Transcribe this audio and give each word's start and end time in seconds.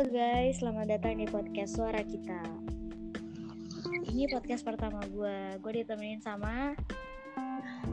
Halo 0.00 0.16
guys, 0.16 0.64
selamat 0.64 0.96
datang 0.96 1.20
di 1.20 1.28
podcast 1.28 1.76
Suara 1.76 2.00
Kita. 2.00 2.40
Ini 3.84 4.32
podcast 4.32 4.64
pertama 4.64 5.04
gue. 5.12 5.60
Gue 5.60 5.72
ditemenin 5.76 6.24
sama. 6.24 6.72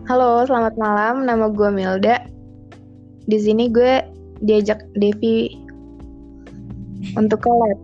Halo, 0.08 0.48
selamat 0.48 0.80
malam. 0.80 1.28
Nama 1.28 1.52
gue 1.52 1.68
Milda. 1.68 2.24
Di 3.28 3.36
sini 3.44 3.68
gue 3.68 4.08
diajak 4.40 4.88
Devi 4.96 5.52
untuk 7.20 7.44
collab. 7.44 7.76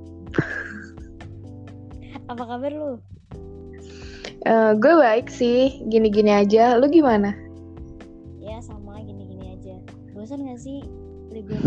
Apa 2.31 2.47
kabar 2.47 2.71
lu? 2.71 3.03
Uh, 4.47 4.71
gue 4.79 4.93
baik 5.03 5.27
sih, 5.27 5.83
gini-gini 5.91 6.31
aja. 6.31 6.79
Lu 6.79 6.87
gimana? 6.87 7.35
Ya 8.39 8.55
sama, 8.63 9.03
gini-gini 9.03 9.59
aja. 9.59 9.75
Bosan 10.15 10.47
gak 10.47 10.63
sih 10.63 10.79
libur? 11.27 11.59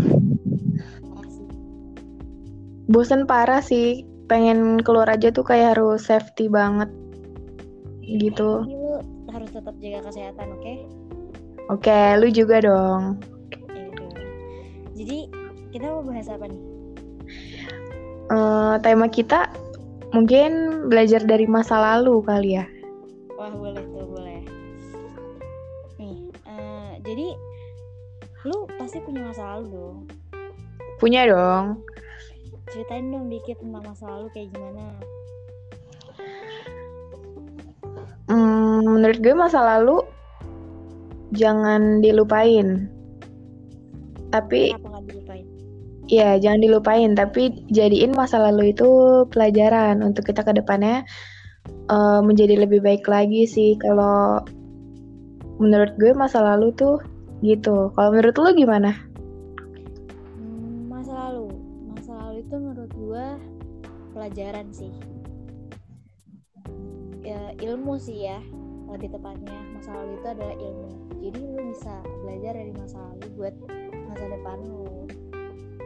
Bosen 2.87 3.27
parah 3.27 3.59
sih. 3.59 4.07
Pengen 4.27 4.83
keluar 4.83 5.07
aja 5.07 5.31
tuh 5.31 5.47
kayak 5.47 5.79
harus 5.79 6.07
safety 6.07 6.51
banget. 6.51 6.91
Gitu. 8.03 8.67
Jadi 8.67 8.75
lu 8.75 8.99
harus 9.31 9.49
tetap 9.51 9.75
jaga 9.79 9.99
kesehatan 10.11 10.47
oke? 10.55 10.63
Okay? 10.63 10.77
oke 11.67 11.83
okay, 11.83 12.07
lu 12.19 12.27
juga 12.31 12.63
dong. 12.63 13.19
Ya, 13.71 13.87
jadi 14.95 15.17
kita 15.71 15.85
mau 15.91 16.03
bahas 16.03 16.27
apa 16.31 16.47
nih? 16.47 16.63
Uh, 18.27 18.75
tema 18.83 19.07
kita 19.07 19.47
mungkin 20.11 20.83
belajar 20.91 21.23
dari 21.23 21.47
masa 21.47 21.79
lalu 21.79 22.19
kali 22.23 22.59
ya. 22.59 22.67
Wah 23.35 23.51
boleh 23.51 23.83
tuh 23.95 24.07
boleh. 24.07 24.39
Nih 25.99 26.31
uh, 26.47 26.99
jadi 27.03 27.27
lu 28.47 28.67
pasti 28.79 28.99
punya 29.03 29.27
masa 29.27 29.55
lalu 29.55 29.71
dong. 29.71 29.97
Punya 30.99 31.27
dong 31.27 31.83
ceritain 32.71 33.07
dong 33.07 33.31
dikit 33.31 33.57
tentang 33.63 33.83
masa 33.83 34.05
lalu 34.07 34.27
kayak 34.35 34.49
gimana. 34.51 34.85
Hmm, 38.27 38.83
menurut 38.83 39.19
gue 39.23 39.33
masa 39.35 39.63
lalu 39.63 40.03
jangan 41.31 42.03
dilupain. 42.03 42.91
Tapi 44.27 44.75
dilupain? 45.07 45.45
ya 46.07 46.39
jangan 46.39 46.63
dilupain 46.63 47.11
tapi 47.15 47.51
jadiin 47.71 48.15
masa 48.15 48.39
lalu 48.39 48.71
itu 48.71 48.87
pelajaran 49.31 49.99
untuk 50.03 50.27
kita 50.27 50.43
ke 50.43 50.55
depannya 50.55 51.03
uh, 51.91 52.19
menjadi 52.19 52.67
lebih 52.67 52.83
baik 52.83 53.07
lagi 53.07 53.47
sih. 53.47 53.79
Kalau 53.79 54.43
menurut 55.63 55.95
gue 55.95 56.11
masa 56.11 56.43
lalu 56.43 56.75
tuh 56.75 56.99
gitu. 57.39 57.95
Kalau 57.95 58.11
menurut 58.11 58.35
lo 58.35 58.51
gimana 58.51 59.06
pelajaran 64.17 64.73
sih. 64.73 64.89
Ya 67.21 67.53
ilmu 67.61 68.01
sih 68.01 68.25
ya 68.25 68.41
lebih 68.89 69.13
tepatnya. 69.13 69.61
Masa 69.77 69.93
lalu 69.93 70.17
itu 70.17 70.27
adalah 70.33 70.57
ilmu. 70.57 70.89
Jadi 71.21 71.39
lu 71.45 71.61
bisa 71.69 71.93
belajar 72.25 72.53
dari 72.57 72.73
masa 72.73 72.97
lalu 72.97 73.25
buat 73.37 73.55
masa 74.09 74.25
depan 74.25 74.57
lu. 74.65 75.05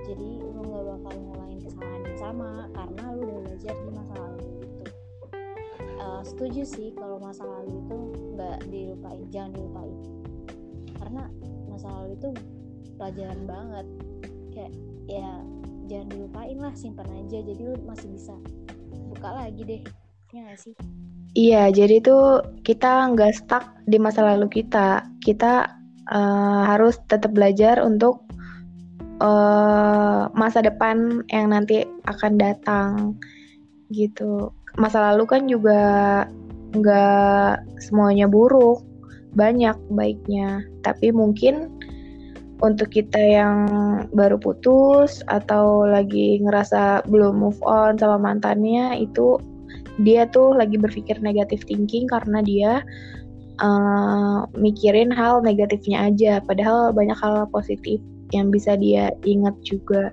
Jadi 0.08 0.30
lu 0.40 0.62
nggak 0.64 0.86
bakal 0.96 1.14
ngulangin 1.20 1.60
kesalahan 1.60 2.02
yang 2.08 2.20
sama 2.20 2.50
karena 2.72 3.04
lu 3.12 3.22
udah 3.28 3.40
belajar 3.44 3.74
di 3.76 3.92
masa 3.92 4.14
lalu 4.16 4.40
itu 4.48 4.84
uh, 6.02 6.22
setuju 6.24 6.62
sih 6.66 6.90
kalau 6.96 7.18
masa 7.20 7.44
lalu 7.44 7.80
itu 7.84 7.98
nggak 8.36 8.58
dilupain 8.72 9.26
jangan 9.28 9.52
dilupain. 9.60 9.98
Karena 10.96 11.24
masa 11.68 11.88
lalu 11.92 12.16
itu 12.16 12.30
pelajaran 12.96 13.42
banget. 13.44 13.88
Kayak 14.52 14.74
ya 15.10 15.32
jangan 15.92 16.08
dilupain 16.08 16.56
lah 16.56 16.72
simpan 16.80 17.08
aja. 17.12 17.44
Jadi 17.44 17.60
lu 17.60 17.76
masih 17.84 18.08
bisa 18.08 18.32
buka 19.12 19.36
lagi 19.36 19.62
deh 19.68 19.82
ya 20.32 20.48
gak 20.48 20.60
sih? 20.64 20.74
Iya 21.36 21.72
jadi 21.72 22.04
tuh 22.04 22.44
kita 22.64 23.12
nggak 23.16 23.36
stuck 23.36 23.68
di 23.84 24.00
masa 24.00 24.24
lalu 24.24 24.48
kita. 24.64 25.04
Kita 25.20 25.68
uh, 26.08 26.62
harus 26.68 27.00
tetap 27.12 27.36
belajar 27.36 27.84
untuk 27.84 28.24
uh, 29.20 30.32
masa 30.32 30.64
depan 30.64 31.24
yang 31.32 31.52
nanti 31.52 31.84
akan 32.08 32.40
datang 32.40 32.92
gitu. 33.92 34.52
Masa 34.80 35.12
lalu 35.12 35.24
kan 35.28 35.42
juga 35.52 35.84
nggak 36.72 37.68
semuanya 37.84 38.32
buruk 38.32 38.84
banyak 39.36 39.76
baiknya. 39.92 40.64
Tapi 40.84 41.12
mungkin 41.16 41.81
untuk 42.62 42.94
kita 42.94 43.18
yang 43.18 43.58
baru 44.14 44.38
putus 44.38 45.26
atau 45.28 45.86
lagi 45.86 46.38
ngerasa 46.46 47.06
belum 47.10 47.42
move 47.42 47.62
on 47.66 47.98
sama 47.98 48.22
mantannya 48.22 49.02
itu 49.02 49.42
dia 50.02 50.30
tuh 50.30 50.56
lagi 50.56 50.78
berpikir 50.78 51.20
negatif 51.20 51.66
thinking 51.68 52.08
karena 52.08 52.40
dia 52.42 52.86
uh, 53.62 54.46
mikirin 54.58 55.14
hal 55.14 55.44
negatifnya 55.44 56.10
aja. 56.10 56.40
Padahal 56.42 56.94
banyak 56.96 57.18
hal 57.18 57.50
positif 57.52 58.02
yang 58.32 58.50
bisa 58.50 58.80
dia 58.80 59.12
ingat 59.28 59.54
juga. 59.62 60.10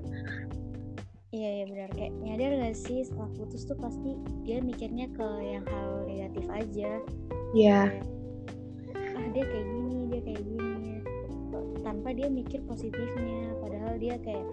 Iya 1.31 1.63
iya 1.63 1.65
benar. 1.69 1.89
Kayak 1.95 2.13
nyadar 2.25 2.51
gak 2.65 2.77
sih 2.77 3.05
setelah 3.05 3.31
putus 3.37 3.63
tuh 3.69 3.79
pasti 3.79 4.17
dia 4.43 4.59
mikirnya 4.65 5.07
ke 5.13 5.29
yang 5.45 5.65
hal 5.69 6.09
negatif 6.09 6.45
aja. 6.51 6.91
Iya. 7.57 7.81
Yeah. 7.93 8.17
ah 9.19 9.27
dia 9.35 9.43
kayak 9.43 9.43
gini 9.43 9.43
dia 9.43 9.45
kayak 9.51 9.67
gini 9.67 9.88
tanpa 11.89 12.13
dia 12.13 12.29
mikir 12.29 12.61
positifnya. 12.69 13.57
Padahal 13.65 13.97
dia 13.97 14.21
kayak 14.21 14.45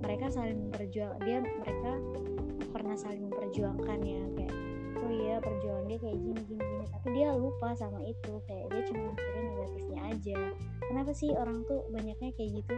mereka 0.00 0.32
saling 0.32 0.72
berjuang 0.72 1.12
dia 1.20 1.44
mereka 1.44 1.92
pernah 2.72 2.96
saling 2.96 3.28
memperjuangkan 3.28 4.00
ya. 4.00 4.22
Kayak 4.32 4.54
oh 5.04 5.12
iya 5.12 5.36
perjuangan 5.44 5.84
dia 5.84 5.98
kayak 6.00 6.18
gini 6.24 6.40
gini 6.48 6.62
gini. 6.64 6.86
Tapi 6.88 7.06
dia 7.12 7.28
lupa 7.36 7.76
sama 7.76 8.00
itu. 8.00 8.32
Kayak 8.48 8.72
dia 8.72 8.82
cuma 8.88 9.12
mikirin 9.12 9.44
negatifnya 9.52 10.00
aja. 10.08 10.40
Kenapa 10.88 11.10
sih 11.12 11.30
orang 11.36 11.60
tuh 11.68 11.84
banyaknya 11.92 12.32
kayak 12.32 12.50
gitu? 12.64 12.74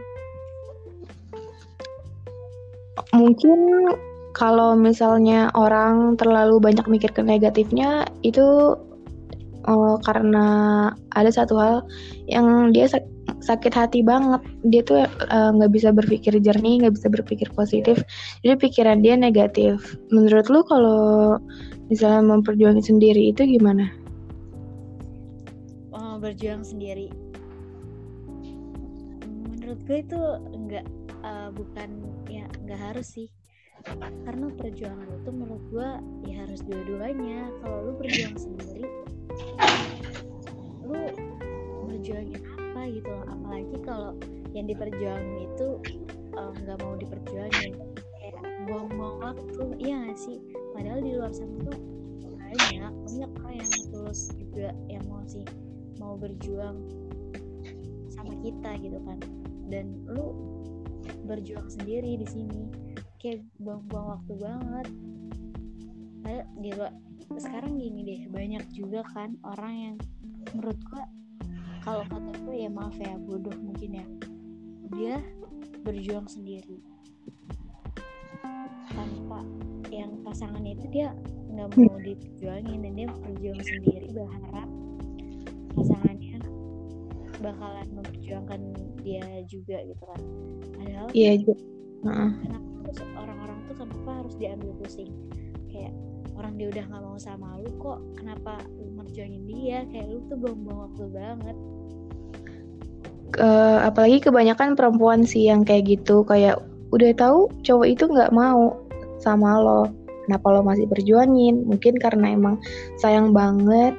Mungkin 3.15 3.59
kalau 4.35 4.75
misalnya 4.75 5.47
orang 5.55 6.19
terlalu 6.19 6.59
banyak 6.59 6.85
mikir 6.91 7.09
ke 7.15 7.23
negatifnya 7.23 8.03
itu 8.21 8.75
uh, 9.65 9.95
karena 10.03 10.45
ada 11.15 11.31
satu 11.31 11.55
hal 11.57 11.75
yang 12.29 12.69
dia 12.75 12.85
sakit 13.41 13.73
hati 13.73 14.01
banget. 14.01 14.41
Dia 14.67 14.81
tuh 14.83 15.05
eh, 15.05 15.49
nggak 15.55 15.71
uh, 15.71 15.73
bisa 15.73 15.89
berpikir 15.93 16.33
jernih 16.41 16.83
nggak 16.83 16.95
bisa 16.97 17.07
berpikir 17.11 17.47
positif. 17.53 18.01
Jadi 18.41 18.55
pikiran 18.57 19.01
dia 19.01 19.17
negatif. 19.17 19.97
Menurut 20.09 20.47
lu 20.49 20.61
kalau 20.65 21.37
misalnya 21.91 22.23
memperjuangin 22.25 22.83
sendiri 22.83 23.31
itu 23.31 23.45
gimana? 23.45 23.89
Oh, 25.93 26.17
berjuang 26.21 26.65
sendiri. 26.65 27.13
Menurut 29.53 29.79
gue 29.85 29.97
itu 30.01 30.21
nggak 30.67 30.85
uh, 31.21 31.49
bukan 31.53 31.89
ya 32.27 32.45
nggak 32.65 32.79
harus 32.93 33.07
sih. 33.17 33.29
Karena 34.25 34.51
perjuangan 34.57 35.07
itu 35.21 35.29
menurut 35.31 35.63
gue 35.71 35.89
ya 36.27 36.43
harus 36.43 36.59
dua-duanya. 36.65 37.47
Kalau 37.63 37.77
lu 37.87 37.91
berjuang 37.95 38.35
sendiri 38.35 38.83
lu 40.87 41.03
berjuangin 41.87 42.39
apa 42.77 42.93
gitu. 42.93 43.09
Loh 43.09 43.25
apalagi 43.25 43.77
kalau 43.81 44.11
yang 44.53 44.69
diperjuangin 44.69 45.49
itu 45.49 45.67
eh, 46.37 46.51
nggak 46.61 46.77
uh, 46.77 46.81
mau 46.85 46.93
diperjuangin. 46.93 47.73
Kayak 48.21 48.37
buang-buang 48.69 49.17
waktu 49.25 49.63
iya 49.81 49.97
gak 50.05 50.19
sih? 50.21 50.37
Padahal 50.77 51.01
di 51.01 51.11
luar 51.17 51.33
sana 51.33 51.57
tuh 51.65 51.79
banyak 52.37 52.93
banyak 52.93 53.31
orang 53.41 53.55
yang 53.57 53.71
tulus 53.89 54.21
juga 54.37 54.69
yang 54.87 55.03
mau 55.09 55.25
mau 55.97 56.13
berjuang 56.21 56.77
sama 58.13 58.33
kita 58.45 58.69
gitu 58.85 59.01
kan. 59.01 59.17
Dan 59.73 60.05
lu 60.05 60.37
berjuang 61.25 61.65
sendiri 61.73 62.21
di 62.21 62.27
sini. 62.29 62.69
Kayak 63.17 63.41
buang-buang 63.57 64.21
waktu 64.21 64.33
banget. 64.37 64.87
Padahal 66.21 66.45
di 66.61 66.69
luar 66.77 66.93
sekarang 67.41 67.81
gini 67.81 68.05
deh 68.05 68.21
banyak 68.29 68.63
juga 68.71 69.03
kan 69.11 69.35
orang 69.43 69.73
yang 69.75 69.95
menurut 70.53 70.79
gua 70.87 71.03
kalau 71.87 72.03
kata 72.11 72.31
gue 72.43 72.55
ya 72.59 72.67
maaf 72.67 72.99
ya 72.99 73.15
bodoh 73.15 73.55
mungkin 73.63 74.03
ya. 74.03 74.05
Dia 74.91 75.15
berjuang 75.87 76.27
sendiri. 76.27 76.83
Tanpa 78.91 79.39
yang 79.87 80.19
pasangannya 80.27 80.75
itu 80.75 80.85
dia 80.91 81.15
nggak 81.55 81.79
mau 81.79 81.95
diperjuangin 82.03 82.83
dan 82.83 82.91
dia 82.91 83.07
berjuang 83.07 83.61
sendiri 83.63 84.07
berharap 84.11 84.67
pasangannya 85.79 86.43
bakalan 87.39 87.87
memperjuangkan 87.95 88.61
dia 88.99 89.23
juga 89.47 89.79
gitu 89.87 90.03
kan. 90.03 90.21
Padahal 90.75 91.07
iya 91.15 91.39
juga 91.39 91.55
uh-uh. 92.03 92.31
kenapa 92.43 92.67
terus 92.83 92.99
orang-orang 93.15 93.57
tuh 93.63 93.75
kenapa 93.79 94.11
harus 94.11 94.35
diambil 94.35 94.75
pusing? 94.83 95.11
Kayak 95.71 95.95
orang 96.35 96.59
dia 96.59 96.67
udah 96.67 96.83
nggak 96.83 97.03
mau 97.07 97.15
sama 97.15 97.63
lu 97.63 97.71
kok 97.79 97.99
kenapa 98.19 98.59
merjuangin 99.07 99.43
dia 99.47 99.87
kayak 99.87 100.11
lu 100.11 100.19
tuh 100.27 100.35
buang-buang 100.35 100.79
waktu 100.83 101.05
banget. 101.15 101.55
Uh, 103.39 103.79
apalagi 103.87 104.19
kebanyakan 104.19 104.75
perempuan 104.75 105.23
sih 105.23 105.47
yang 105.47 105.63
kayak 105.63 105.87
gitu 105.87 106.27
kayak 106.27 106.59
udah 106.91 107.11
tahu 107.15 107.47
cowok 107.63 107.87
itu 107.87 108.03
nggak 108.03 108.35
mau 108.35 108.75
sama 109.23 109.63
lo. 109.63 109.87
Kenapa 110.27 110.51
lo 110.51 110.59
masih 110.59 110.91
berjuangin 110.91 111.63
mungkin 111.63 111.95
karena 111.95 112.35
emang 112.35 112.59
sayang 112.99 113.31
banget 113.31 113.95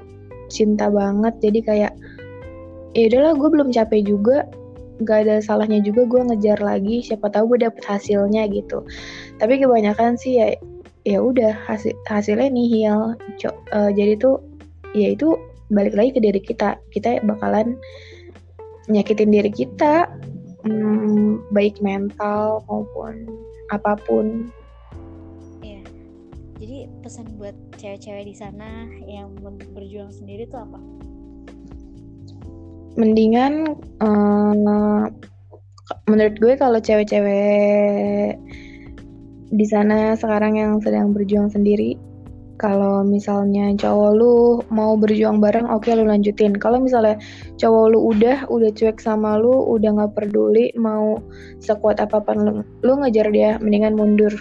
cinta 0.52 0.92
banget 0.92 1.32
jadi 1.40 1.60
kayak 1.64 1.92
ya 2.92 3.08
udahlah 3.08 3.32
gue 3.32 3.48
belum 3.48 3.68
capek 3.72 4.04
juga. 4.04 4.44
Nggak 5.00 5.18
ada 5.24 5.36
salahnya 5.40 5.80
juga 5.80 6.04
gue 6.04 6.20
ngejar 6.28 6.60
lagi 6.60 7.00
siapa 7.00 7.32
tahu 7.32 7.56
gue 7.56 7.64
dapet 7.64 7.80
hasilnya 7.80 8.44
gitu. 8.52 8.84
Tapi 9.40 9.56
kebanyakan 9.56 10.20
sih 10.20 10.36
ya 10.36 10.52
ya 11.08 11.24
udah 11.24 11.56
hasil 11.64 11.96
hasilnya 12.04 12.52
nihil 12.52 13.16
uh, 13.72 13.90
jadi 13.96 14.20
tuh 14.20 14.47
ya 14.94 15.12
itu 15.12 15.36
balik 15.72 15.96
lagi 15.96 16.10
ke 16.16 16.20
diri 16.20 16.40
kita. 16.40 16.80
Kita 16.92 17.20
bakalan 17.24 17.76
nyakitin 18.88 19.32
diri 19.32 19.52
kita 19.52 20.08
hmm, 20.64 21.52
baik 21.52 21.80
mental 21.84 22.64
maupun 22.66 23.28
apa 23.72 23.96
pun. 24.08 24.48
Ya 25.60 25.80
jadi 26.56 26.88
pesan 27.04 27.36
buat 27.36 27.54
cewek-cewek 27.76 28.24
di 28.28 28.34
sana 28.34 28.88
yang 29.04 29.36
berjuang 29.76 30.12
sendiri 30.12 30.48
tuh 30.48 30.64
apa? 30.64 30.80
Mendingan 32.98 33.78
uh, 34.02 35.06
menurut 36.08 36.34
gue 36.40 36.54
kalau 36.58 36.80
cewek-cewek 36.80 38.36
di 39.48 39.66
sana 39.68 40.12
sekarang 40.12 40.60
yang 40.60 40.72
sedang 40.84 41.16
berjuang 41.16 41.48
sendiri 41.48 41.96
kalau 42.58 43.06
misalnya 43.06 43.70
cowok 43.78 44.10
lu 44.18 44.34
mau 44.74 44.98
berjuang 44.98 45.38
bareng 45.38 45.70
oke 45.70 45.86
okay, 45.86 45.94
lu 45.94 46.10
lanjutin. 46.10 46.58
Kalau 46.58 46.82
misalnya 46.82 47.14
cowok 47.54 47.94
lu 47.94 47.98
udah 48.10 48.50
udah 48.50 48.70
cuek 48.74 48.98
sama 48.98 49.38
lu 49.38 49.62
udah 49.78 49.94
nggak 49.94 50.12
peduli 50.18 50.74
mau 50.74 51.22
sekuat 51.62 52.02
apa 52.02 52.18
pun 52.18 52.36
lu, 52.42 52.52
lu 52.82 52.92
ngejar 52.98 53.30
dia 53.30 53.62
mendingan 53.62 53.94
mundur. 53.94 54.34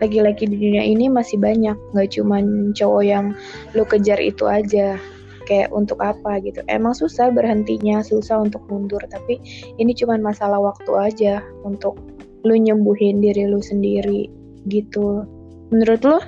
Laki-laki 0.00 0.48
di 0.48 0.56
dunia 0.56 0.80
ini 0.80 1.12
masih 1.12 1.36
banyak 1.36 1.76
nggak 1.92 2.08
cuman 2.16 2.72
cowok 2.72 3.04
yang 3.04 3.36
lu 3.76 3.84
kejar 3.84 4.16
itu 4.16 4.48
aja. 4.48 4.96
Kayak 5.44 5.68
untuk 5.72 6.00
apa 6.00 6.40
gitu. 6.40 6.64
Emang 6.72 6.96
susah 6.96 7.28
berhentinya 7.28 8.00
susah 8.00 8.40
untuk 8.40 8.64
mundur 8.72 9.00
tapi 9.12 9.36
ini 9.76 9.92
cuman 9.92 10.24
masalah 10.24 10.56
waktu 10.56 10.92
aja 10.96 11.44
untuk 11.68 12.00
lu 12.48 12.56
nyembuhin 12.56 13.20
diri 13.20 13.44
lu 13.44 13.60
sendiri 13.60 14.32
gitu. 14.72 15.28
Menurut 15.68 16.00
lu 16.00 16.18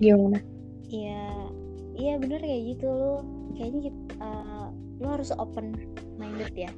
gimana? 0.00 0.40
Iya 0.88 1.24
iya 2.00 2.16
bener 2.16 2.40
kayak 2.40 2.62
gitu 2.74 2.88
lo 2.88 3.14
kayaknya 3.52 3.92
uh, 4.24 4.72
lo 4.98 5.06
harus 5.12 5.30
open 5.36 5.76
minded 6.16 6.52
ya. 6.56 6.72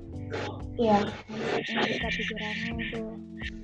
Iya. 0.75 1.07
Membuka 1.31 2.09
pikiran 2.11 2.57
lo 2.75 2.83
tuh 2.91 3.11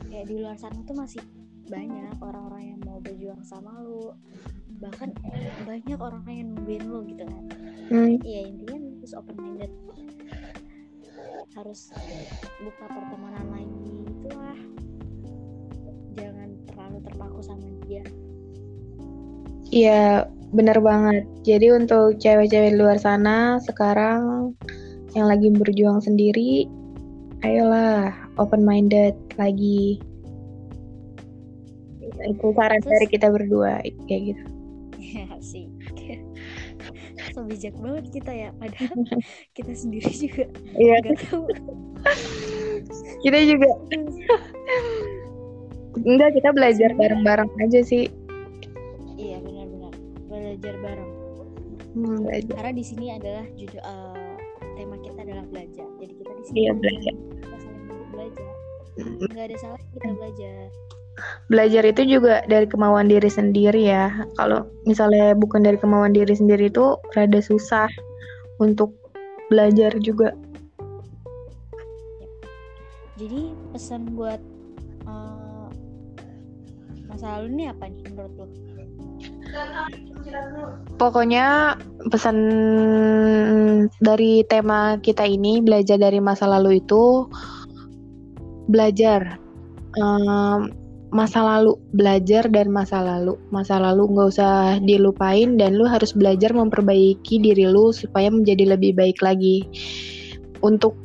kayak 0.09 0.27
di 0.31 0.35
luar 0.39 0.57
sana 0.57 0.79
tuh 0.87 0.97
masih 0.97 1.21
banyak 1.69 2.17
orang-orang 2.23 2.75
yang 2.75 2.81
mau 2.87 3.03
berjuang 3.03 3.43
sama 3.43 3.75
lo. 3.83 4.15
Bahkan 4.79 5.11
banyak 5.67 5.99
orang 5.99 6.23
yang 6.31 6.55
nungguin 6.55 6.85
lo 6.87 7.03
gitu 7.03 7.25
kan. 7.27 7.45
Hmm. 7.89 8.21
iya 8.21 8.47
intinya 8.47 8.79
harus 8.79 9.13
open 9.19 9.37
minded. 9.43 9.73
Harus 11.59 11.91
buka 12.63 12.85
pertemanan 12.87 13.47
lagi 13.51 13.91
itulah. 14.07 14.59
Jangan 16.15 16.49
terlalu 16.71 16.99
terpaku 17.03 17.41
sama 17.43 17.67
dia 17.83 18.07
Iya, 19.69 20.25
bener 20.53 20.81
banget. 20.81 21.25
Jadi 21.45 21.67
untuk 21.77 22.17
cewek-cewek 22.17 22.77
luar 22.77 22.97
sana 22.97 23.61
sekarang 23.61 24.53
yang 25.13 25.29
lagi 25.29 25.53
berjuang 25.53 26.01
sendiri, 26.01 26.65
ayolah 27.45 28.13
open 28.41 28.65
minded 28.65 29.17
lagi. 29.37 30.01
Itu 32.19 32.57
saran 32.57 32.81
dari 32.81 33.07
kita 33.07 33.29
berdua 33.29 33.85
kayak 34.09 34.23
gitu. 34.35 34.45
Ya 34.99 35.29
sih. 35.45 35.69
so 37.35 37.45
bijak 37.45 37.77
banget 37.77 38.09
kita 38.09 38.33
ya, 38.33 38.49
padahal 38.57 38.97
kita 39.57 39.73
sendiri 39.77 40.09
juga 40.11 40.45
iya. 40.81 40.97
gak 41.05 41.19
tahu. 41.29 41.45
kita 43.21 43.39
juga. 43.45 43.71
Enggak, 45.99 46.31
kita 46.41 46.55
belajar 46.55 46.91
bareng-bareng 46.95 47.51
aja 47.59 47.81
sih 47.83 48.07
belajar 50.59 50.77
bareng. 50.83 51.13
Hmm, 51.95 52.19
belajar. 52.27 52.55
Karena 52.59 52.73
di 52.75 52.85
sini 52.85 53.07
adalah 53.15 53.47
judul 53.55 53.81
uh, 53.87 54.35
tema 54.75 54.97
kita 54.99 55.19
adalah 55.23 55.45
belajar. 55.47 55.87
Jadi 56.03 56.13
kita 56.19 56.31
di 56.35 56.43
sini 56.51 56.59
iya, 56.59 56.73
belajar. 56.75 57.15
kita 57.15 57.57
saling 57.63 58.11
belajar. 58.11 58.51
Enggak 58.99 59.45
ada 59.47 59.57
salah 59.63 59.81
kita 59.95 60.09
belajar. 60.19 60.59
Belajar 61.51 61.83
itu 61.87 62.03
juga 62.07 62.35
dari 62.47 62.67
kemauan 62.67 63.07
diri 63.07 63.31
sendiri 63.31 63.83
ya. 63.87 64.27
Kalau 64.39 64.67
misalnya 64.87 65.35
bukan 65.39 65.63
dari 65.63 65.79
kemauan 65.79 66.15
diri 66.15 66.35
sendiri 66.35 66.71
itu 66.71 66.99
rada 67.15 67.39
susah 67.39 67.91
untuk 68.59 68.95
belajar 69.51 69.95
juga. 70.03 70.35
Jadi 73.19 73.51
pesan 73.75 74.15
buat 74.15 74.39
uh, 75.07 75.71
masa 77.11 77.39
lalu 77.39 77.47
ini 77.55 77.65
apa 77.67 77.91
nih 77.91 78.03
menurut 78.15 78.35
lo? 78.39 78.47
Pokoknya 80.99 81.79
pesan 82.11 82.37
dari 84.03 84.43
tema 84.51 84.99
kita 84.99 85.25
ini 85.25 85.63
belajar 85.63 85.97
dari 85.97 86.19
masa 86.19 86.51
lalu 86.51 86.83
itu 86.83 87.31
belajar 88.69 89.39
um, 89.97 90.69
masa 91.09 91.41
lalu 91.41 91.79
belajar 91.97 92.51
dan 92.51 92.69
masa 92.69 93.01
lalu. 93.01 93.39
Masa 93.55 93.81
lalu 93.81 94.11
nggak 94.11 94.29
usah 94.35 94.83
dilupain 94.85 95.57
dan 95.57 95.79
lu 95.79 95.89
harus 95.89 96.13
belajar 96.13 96.53
memperbaiki 96.53 97.41
diri 97.41 97.65
lu 97.71 97.95
supaya 97.95 98.29
menjadi 98.29 98.77
lebih 98.77 98.99
baik 98.99 99.23
lagi 99.25 99.65
untuk 100.61 100.99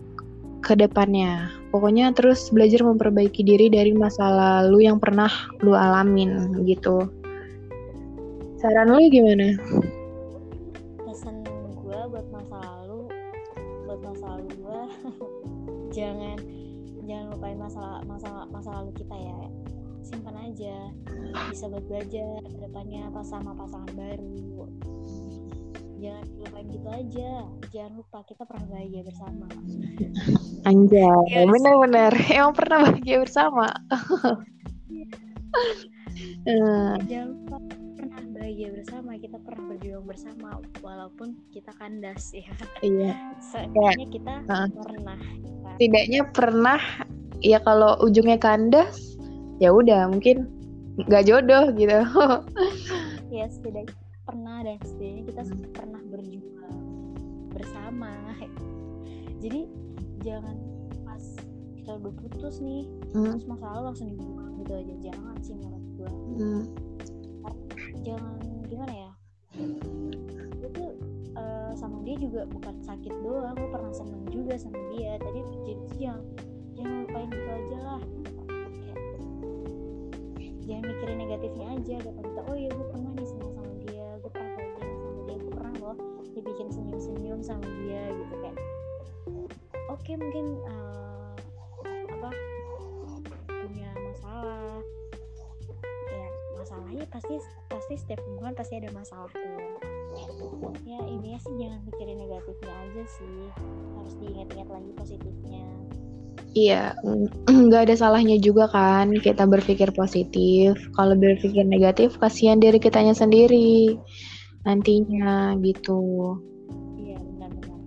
ke 0.66 0.76
depannya. 0.76 1.54
Pokoknya 1.72 2.12
terus 2.14 2.52
belajar 2.52 2.82
memperbaiki 2.86 3.42
diri 3.46 3.70
dari 3.72 3.96
masa 3.96 4.30
lalu 4.30 4.90
yang 4.90 4.98
pernah 5.00 5.32
lu 5.64 5.74
alamin 5.74 6.62
gitu 6.68 7.23
Saran 8.64 8.96
lu 8.96 9.12
gimana? 9.12 9.60
Pesan 11.04 11.44
gue 11.84 12.00
buat 12.08 12.24
masa 12.32 12.64
lalu, 12.64 13.12
buat 13.84 14.00
masa 14.00 14.40
lalu 14.40 14.48
gue, 14.56 14.82
jangan 16.00 16.40
jangan 17.04 17.36
lupain 17.36 17.60
masalah 17.60 18.00
masalah 18.08 18.48
masa 18.48 18.72
lalu 18.80 18.96
kita 19.04 19.20
ya. 19.20 19.52
Simpan 20.00 20.40
aja, 20.48 20.96
bisa 21.52 21.68
buat 21.68 21.84
belajar 21.92 22.40
ke 22.40 22.58
depannya 22.64 23.12
apa 23.12 23.20
sama 23.28 23.52
pasangan 23.52 23.92
baru. 24.00 24.72
Jangan 26.00 26.24
lupain 26.40 26.68
gitu 26.72 26.88
aja. 26.88 27.32
Jangan 27.68 27.92
lupa 28.00 28.24
kita 28.32 28.48
pernah 28.48 28.64
bahagia 28.72 29.04
bersama. 29.04 29.48
Anjay, 30.64 31.04
ya, 31.36 31.44
benar-benar. 31.52 32.16
Emang 32.32 32.56
pernah 32.56 32.80
bahagia 32.88 33.28
bersama. 33.28 33.68
uh. 36.48 36.96
Jangan 37.12 37.28
lupa 37.28 37.83
bahagia 38.44 38.76
bersama 38.76 39.16
kita 39.16 39.40
pernah 39.40 39.72
berjuang 39.72 40.04
bersama 40.04 40.60
walaupun 40.84 41.40
kita 41.56 41.72
kandas 41.80 42.36
ya. 42.36 42.52
Iya. 42.84 43.16
Setidaknya 43.40 44.08
kita 44.12 44.34
uh, 44.52 44.68
pernah 44.84 45.20
setidaknya 45.80 46.22
pernah 46.28 46.80
ya 47.40 47.64
kalau 47.64 47.96
ujungnya 48.04 48.36
kandas 48.36 49.16
ya 49.64 49.72
udah 49.72 50.12
mungkin 50.12 50.52
nggak 51.08 51.24
jodoh 51.24 51.72
gitu. 51.72 52.04
Ya 53.34 53.48
setidaknya 53.48 53.96
pernah 54.28 54.60
dan 54.62 54.78
setidaknya 54.84 55.24
kita 55.24 55.42
hmm. 55.48 55.72
pernah 55.72 56.02
berjuang 56.12 56.80
bersama. 57.56 58.12
Jadi 59.40 59.72
jangan 60.20 60.60
pas 61.08 61.24
kita 61.80 61.96
udah 61.96 62.14
putus 62.20 62.60
nih 62.60 62.92
hmm. 63.16 63.40
terus 63.40 63.48
masalah 63.48 63.88
langsung 63.88 64.12
dibuang 64.12 64.52
gitu 64.60 64.74
aja. 64.76 64.94
Jangan 65.00 65.36
sih 65.40 65.56
menurut 65.56 65.86
gue 65.96 66.12
hmm 66.44 66.93
jangan 68.04 68.38
gimana 68.68 68.94
ya? 68.94 69.12
Itu 70.64 70.84
uh, 71.38 71.72
sama 71.76 72.02
dia 72.06 72.16
juga 72.18 72.46
bukan 72.50 72.76
sakit 72.84 73.14
doang 73.22 73.56
gue 73.58 73.70
pernah 73.70 73.94
seneng 73.94 74.24
juga 74.30 74.54
sama 74.58 74.80
dia 74.94 75.18
tadi 75.18 75.42
jadi 75.66 75.84
jangan 75.98 76.24
jangan 76.74 76.96
lupain 77.06 77.30
itu 77.30 77.50
aja 77.50 77.78
lah 77.82 78.02
Kayak, 80.38 80.56
jangan 80.66 80.84
mikirin 80.90 81.18
negatifnya 81.18 81.68
aja 81.78 81.96
dapat 82.02 82.24
kita 82.24 82.42
oh 82.50 82.56
iya 82.58 82.70
gue 82.70 82.88
pernah 82.92 83.12
nih 83.18 83.28
seneng 83.28 83.52
sama 83.54 83.72
dia 83.82 84.08
gue 84.22 84.30
pernah 84.32 84.52
bahagia 84.58 84.94
sama 84.94 85.22
dia 85.26 85.36
gue 85.38 85.54
pernah 85.54 85.74
loh 85.82 85.98
dibikin 86.34 86.68
senyum-senyum 86.74 87.40
sama 87.46 87.68
dia 87.86 88.04
gitu 88.10 88.36
kayak. 88.42 88.58
Oke 89.94 90.18
mungkin 90.18 90.46
uh, 90.66 91.38
apa 91.86 92.30
punya 93.46 93.90
masalah 93.94 94.82
ya 96.10 96.28
masalahnya 96.58 97.06
pasti 97.14 97.38
pasti 97.84 98.00
setiap 98.00 98.24
hubungan 98.24 98.56
pasti 98.56 98.80
ada 98.80 98.88
masalah 98.96 99.28
tuh 99.36 99.44
ya 100.88 101.04
ini 101.04 101.36
sih 101.36 101.52
jangan 101.60 101.84
mikirin 101.84 102.16
negatifnya 102.16 102.72
aja 102.80 103.04
sih 103.12 103.40
harus 104.00 104.14
diingat-ingat 104.24 104.70
lagi 104.72 104.92
positifnya 104.96 105.68
Iya, 106.56 106.96
nggak 107.68 107.92
ada 107.92 107.96
salahnya 108.00 108.40
juga 108.40 108.70
kan 108.70 109.10
kita 109.18 109.50
berpikir 109.50 109.90
positif. 109.98 110.78
Kalau 110.94 111.18
berpikir 111.18 111.66
negatif, 111.66 112.14
kasihan 112.22 112.62
diri 112.62 112.78
kitanya 112.78 113.18
sendiri 113.18 113.98
nantinya 114.62 115.58
gitu. 115.66 116.38
Iya 117.02 117.18
benar-benar. 117.18 117.82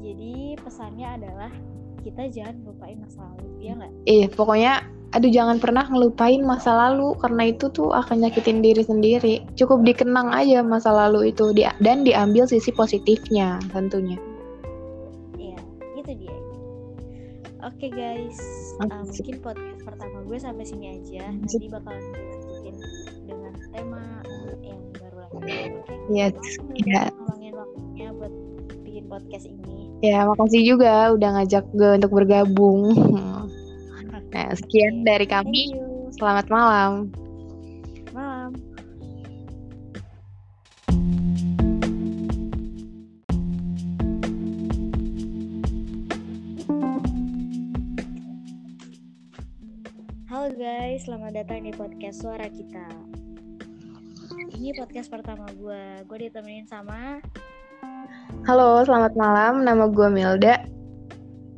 Jadi 0.00 0.56
pesannya 0.56 1.08
adalah 1.20 1.52
kita 2.00 2.32
jangan 2.32 2.64
lupain 2.64 2.96
masa 2.96 3.28
lalu, 3.28 3.48
ya 3.60 3.72
nggak? 3.76 3.92
Iya, 4.08 4.26
pokoknya 4.32 4.72
aduh 5.10 5.30
jangan 5.30 5.58
pernah 5.58 5.90
ngelupain 5.90 6.38
masa 6.46 6.70
lalu 6.70 7.18
karena 7.18 7.50
itu 7.50 7.66
tuh 7.74 7.90
akan 7.90 8.22
nyakitin 8.22 8.62
diri 8.62 8.82
sendiri. 8.86 9.34
Cukup 9.58 9.82
dikenang 9.82 10.30
aja 10.30 10.62
masa 10.62 10.94
lalu 10.94 11.34
itu 11.34 11.50
dan 11.82 12.06
diambil 12.06 12.46
sisi 12.46 12.70
positifnya 12.70 13.58
tentunya. 13.74 14.18
Iya, 15.34 15.58
itu 15.98 16.12
dia. 16.14 16.36
Oke 17.60 17.90
guys, 17.90 18.38
uh, 18.80 19.04
mungkin 19.04 19.36
podcast 19.42 19.80
pertama 19.82 20.16
gue 20.24 20.38
sampai 20.38 20.64
sini 20.64 20.86
aja. 20.96 21.28
Nanti 21.28 21.66
bakalan 21.66 22.00
dilanjutin 22.14 22.76
dengan 23.26 23.52
tema 23.74 24.04
yang 24.62 24.80
baru 24.94 25.16
lagi. 25.26 25.34
Oke. 25.36 25.94
Yes, 26.14 26.38
ya. 26.86 27.10
Ngomongin 27.18 27.52
waktunya 27.58 28.08
buat 28.14 28.32
bikin 28.86 29.04
podcast 29.10 29.44
ini. 29.50 29.90
Ya, 30.00 30.24
makasih 30.24 30.62
juga 30.64 31.12
udah 31.12 31.28
ngajak 31.36 31.68
gue 31.74 31.90
untuk 31.98 32.12
bergabung. 32.14 32.80
Nah, 34.30 34.54
sekian 34.54 35.02
dari 35.02 35.26
kami. 35.26 35.74
Selamat 36.14 36.46
malam. 36.46 37.10
Malam. 38.14 38.54
Halo 50.30 50.54
guys, 50.54 51.02
selamat 51.10 51.34
datang 51.34 51.66
di 51.66 51.74
podcast 51.74 52.22
Suara 52.22 52.46
Kita. 52.46 52.86
Ini 54.54 54.78
podcast 54.78 55.10
pertama 55.10 55.50
gue. 55.58 56.06
Gue 56.06 56.30
ditemenin 56.30 56.70
sama 56.70 57.18
Halo, 58.46 58.86
selamat 58.86 59.18
malam. 59.18 59.66
Nama 59.66 59.90
gue 59.90 60.06
Milda. 60.06 60.62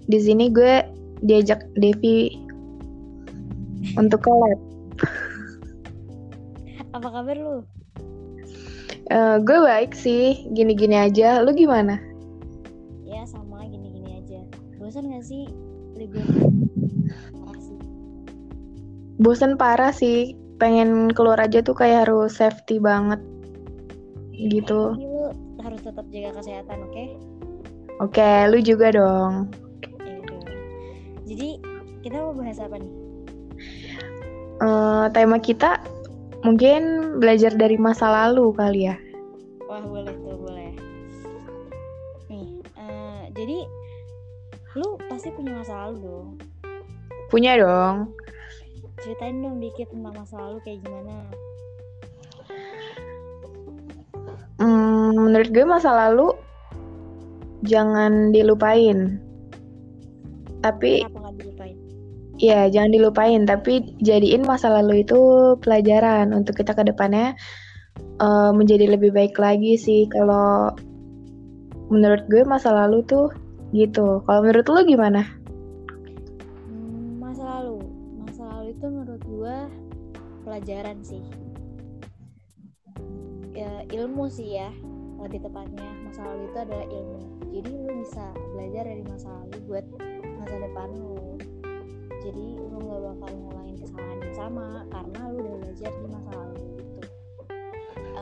Di 0.09 0.19
sini 0.25 0.49
gue 0.49 0.81
diajak 1.21 1.61
Devi 1.76 2.43
untuk 3.96 4.20
collab. 4.25 4.61
Apa 6.92 7.08
kabar 7.08 7.37
lu? 7.37 7.64
Uh, 9.11 9.37
gue 9.42 9.58
baik 9.58 9.92
sih, 9.96 10.46
gini-gini 10.52 10.96
aja. 10.96 11.40
Lu 11.40 11.52
gimana? 11.52 11.99
Ya 13.04 13.25
sama 13.28 13.64
gini-gini 13.66 14.22
aja. 14.22 14.40
Bosan 14.78 15.12
gak 15.12 15.25
sih 15.25 15.49
libur? 15.96 16.22
Bosan 19.20 19.56
parah 19.56 19.92
sih. 19.92 20.37
Pengen 20.61 21.11
keluar 21.11 21.42
aja 21.42 21.58
tuh 21.58 21.75
kayak 21.75 22.06
harus 22.06 22.38
safety 22.38 22.78
banget. 22.78 23.18
Gitu. 24.30 24.94
Jadi 24.94 25.06
lu 25.11 25.25
harus 25.58 25.80
tetap 25.82 26.06
jaga 26.12 26.30
kesehatan, 26.38 26.78
oke? 26.87 26.92
Okay? 26.94 27.08
Oke, 28.00 28.22
okay, 28.22 28.38
lu 28.46 28.58
juga 28.62 28.94
dong. 28.94 29.50
Jadi 31.26 31.58
kita 32.06 32.18
mau 32.22 32.34
bahas 32.34 32.62
apa 32.62 32.78
nih? 32.78 33.01
Uh, 34.62 35.11
tema 35.11 35.42
kita 35.42 35.83
mungkin 36.47 37.14
belajar 37.19 37.54
dari 37.54 37.75
masa 37.76 38.09
lalu 38.09 38.54
kali 38.54 38.90
ya. 38.90 38.97
Wah 39.66 39.83
boleh 39.83 40.14
tuh 40.23 40.37
boleh. 40.38 40.71
Nih, 42.31 42.62
uh, 42.78 43.23
jadi 43.35 43.59
lu 44.78 44.97
pasti 45.11 45.28
punya 45.35 45.59
masa 45.59 45.75
lalu 45.87 45.97
dong. 46.07 46.28
Punya 47.28 47.59
dong. 47.59 48.14
Ceritain 49.02 49.42
dong 49.42 49.59
dikit 49.59 49.90
tentang 49.90 50.14
masa 50.14 50.37
lalu 50.38 50.59
kayak 50.62 50.78
gimana. 50.87 51.16
Hmm, 54.62 55.11
menurut 55.19 55.50
gue 55.50 55.66
masa 55.66 55.90
lalu 55.90 56.31
jangan 57.66 58.31
dilupain. 58.31 59.19
Tapi 60.62 61.02
Kenapa? 61.02 61.22
Ya 62.42 62.66
jangan 62.66 62.90
dilupain. 62.90 63.46
Tapi 63.46 64.02
jadiin 64.02 64.42
masa 64.42 64.75
lalu 64.75 65.06
itu 65.06 65.54
pelajaran 65.62 66.34
untuk 66.34 66.58
kita 66.58 66.75
ke 66.75 66.82
depannya 66.82 67.38
uh, 68.18 68.50
menjadi 68.50 68.90
lebih 68.99 69.14
baik 69.14 69.38
lagi 69.38 69.78
sih. 69.78 70.11
Kalau 70.11 70.75
menurut 71.88 72.26
gue 72.26 72.42
masa 72.42 72.75
lalu 72.75 73.06
tuh 73.06 73.30
gitu. 73.70 74.20
Kalau 74.26 74.40
menurut 74.42 74.66
lo 74.66 74.82
gimana? 74.82 75.22
Hmm, 76.66 77.22
masa 77.22 77.46
lalu. 77.46 77.78
Masa 78.26 78.42
lalu 78.58 78.75
itu 78.75 78.87
menurut 78.90 79.22
gue 79.22 79.56
pelajaran 80.42 80.99
sih. 81.06 81.22
Ya 83.54 83.87
ilmu 83.94 84.26
sih 84.26 84.58
ya 84.58 84.75
lebih 85.22 85.46
tepatnya. 85.46 85.87
Masa 86.02 86.26
lalu 86.26 86.50
itu 86.50 86.58
adalah 86.58 86.87
ilmu. 86.90 87.20
Jadi 87.52 87.70
lo 87.70 87.92
bisa 88.00 88.25
belajar 88.56 88.82
dari 88.88 89.04
masa 89.06 89.28
lalu 89.30 89.56
buat 89.68 89.87
masa 90.40 90.56
depan 90.56 90.88
lo 90.99 91.37
jadi 92.23 92.47
lu 92.59 92.79
nggak 92.79 93.00
bakal 93.02 93.31
ngulangin 93.35 93.76
kesalahan 93.83 94.19
yang 94.23 94.37
sama 94.38 94.67
karena 94.88 95.21
lu 95.29 95.37
udah 95.43 95.57
belajar 95.59 95.91
di 95.91 96.07
masa 96.07 96.31
lalu 96.31 96.62
itu 96.62 97.02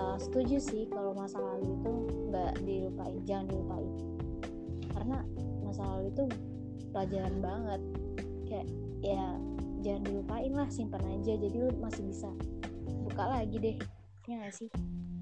uh, 0.00 0.16
setuju 0.16 0.56
sih 0.58 0.82
kalau 0.88 1.12
masa 1.12 1.36
lalu 1.38 1.76
itu 1.76 1.92
nggak 2.30 2.52
dilupain 2.64 3.20
jangan 3.28 3.46
dilupain. 3.50 3.92
Karena 4.90 5.18
masa 5.64 5.82
lalu 5.84 6.04
itu 6.12 6.24
pelajaran 6.90 7.36
banget. 7.42 7.80
Kayak 8.48 8.66
ya 9.04 9.24
jangan 9.84 10.02
dilupain 10.06 10.52
lah 10.54 10.68
simpan 10.72 11.02
aja. 11.04 11.32
Jadi 11.36 11.56
lu 11.56 11.70
masih 11.78 12.02
bisa 12.06 12.28
buka 13.06 13.24
lagi 13.28 13.56
deh. 13.58 13.76
Ya 14.28 14.46
gak 14.46 14.54
sih? 14.54 14.68